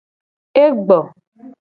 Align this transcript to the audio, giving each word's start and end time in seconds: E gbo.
E 0.63 0.63
gbo. 0.85 0.99